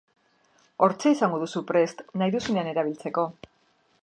Hortxe 0.87 1.11
izango 1.17 1.41
duzu 1.43 1.63
prest 1.73 2.03
nahi 2.23 2.37
duzunean 2.37 2.71
erabiltzeko. 2.75 3.31